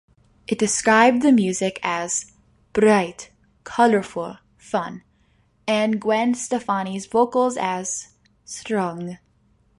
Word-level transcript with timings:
It 0.47 0.57
described 0.57 1.21
the 1.21 1.31
music 1.31 1.79
as 1.83 2.31
"bright, 2.73 3.29
colorful, 3.63 4.39
fun" 4.57 5.03
and 5.67 6.01
Gwen 6.01 6.33
Stefani's 6.33 7.05
vocals 7.05 7.55
as 7.55 8.07
"strong". 8.43 9.19